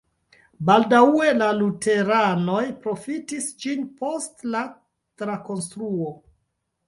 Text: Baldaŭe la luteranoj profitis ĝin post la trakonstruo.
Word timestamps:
Baldaŭe 0.69 1.25
la 1.41 1.49
luteranoj 1.57 2.63
profitis 2.85 3.51
ĝin 3.65 3.85
post 3.99 4.43
la 4.55 4.63
trakonstruo. 5.23 6.09